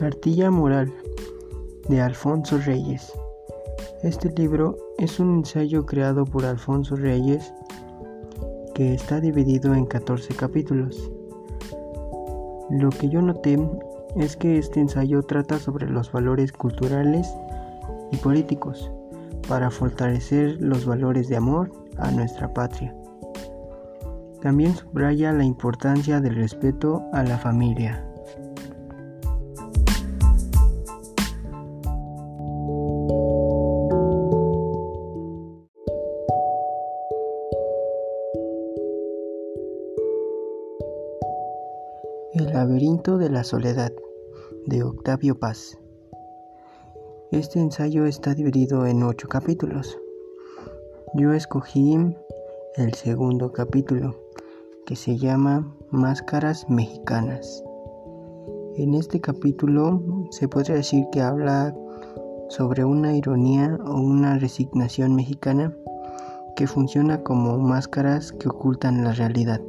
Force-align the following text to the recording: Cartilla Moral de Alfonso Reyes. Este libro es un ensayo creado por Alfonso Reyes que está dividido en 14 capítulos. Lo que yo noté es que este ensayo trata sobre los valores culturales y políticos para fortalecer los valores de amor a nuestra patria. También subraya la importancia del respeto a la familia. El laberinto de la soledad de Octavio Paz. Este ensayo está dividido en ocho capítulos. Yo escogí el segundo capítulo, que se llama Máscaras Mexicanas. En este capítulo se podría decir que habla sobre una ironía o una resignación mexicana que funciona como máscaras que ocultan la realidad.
Cartilla 0.00 0.50
Moral 0.50 0.90
de 1.90 2.00
Alfonso 2.00 2.56
Reyes. 2.56 3.12
Este 4.02 4.30
libro 4.30 4.78
es 4.96 5.20
un 5.20 5.40
ensayo 5.40 5.84
creado 5.84 6.24
por 6.24 6.46
Alfonso 6.46 6.96
Reyes 6.96 7.52
que 8.74 8.94
está 8.94 9.20
dividido 9.20 9.74
en 9.74 9.84
14 9.84 10.34
capítulos. 10.36 11.12
Lo 12.70 12.88
que 12.88 13.10
yo 13.10 13.20
noté 13.20 13.58
es 14.16 14.38
que 14.38 14.56
este 14.56 14.80
ensayo 14.80 15.22
trata 15.22 15.58
sobre 15.58 15.86
los 15.86 16.10
valores 16.10 16.50
culturales 16.50 17.30
y 18.10 18.16
políticos 18.16 18.90
para 19.50 19.70
fortalecer 19.70 20.56
los 20.62 20.86
valores 20.86 21.28
de 21.28 21.36
amor 21.36 21.70
a 21.98 22.10
nuestra 22.10 22.54
patria. 22.54 22.96
También 24.40 24.74
subraya 24.74 25.30
la 25.34 25.44
importancia 25.44 26.22
del 26.22 26.36
respeto 26.36 27.02
a 27.12 27.22
la 27.22 27.36
familia. 27.36 28.09
El 42.32 42.52
laberinto 42.52 43.18
de 43.18 43.28
la 43.28 43.42
soledad 43.42 43.92
de 44.66 44.84
Octavio 44.84 45.40
Paz. 45.40 45.76
Este 47.32 47.58
ensayo 47.58 48.06
está 48.06 48.34
dividido 48.34 48.86
en 48.86 49.02
ocho 49.02 49.26
capítulos. 49.26 49.98
Yo 51.14 51.32
escogí 51.32 51.98
el 52.76 52.94
segundo 52.94 53.50
capítulo, 53.50 54.14
que 54.86 54.94
se 54.94 55.18
llama 55.18 55.76
Máscaras 55.90 56.70
Mexicanas. 56.70 57.64
En 58.76 58.94
este 58.94 59.20
capítulo 59.20 60.00
se 60.30 60.46
podría 60.46 60.76
decir 60.76 61.06
que 61.10 61.22
habla 61.22 61.74
sobre 62.48 62.84
una 62.84 63.16
ironía 63.16 63.76
o 63.84 64.00
una 64.00 64.38
resignación 64.38 65.16
mexicana 65.16 65.76
que 66.54 66.68
funciona 66.68 67.24
como 67.24 67.58
máscaras 67.58 68.30
que 68.30 68.48
ocultan 68.48 69.02
la 69.02 69.14
realidad. 69.14 69.60